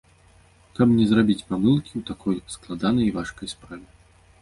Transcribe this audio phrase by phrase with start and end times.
[0.79, 3.85] Каб не зрабіць памылкі ў такой складанай і важкай справе.